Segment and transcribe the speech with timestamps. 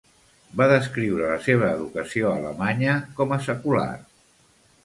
[0.61, 3.89] Va descriure la seva educació alemanya com a secular.